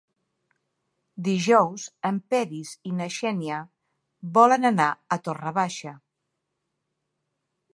Dijous 1.25 1.83
en 2.09 2.17
Peris 2.33 2.71
i 2.91 2.93
na 3.01 3.07
Xènia 3.17 3.59
volen 4.39 4.71
anar 4.71 4.89
a 5.17 5.19
Torre 5.29 5.53
Baixa. 5.59 5.93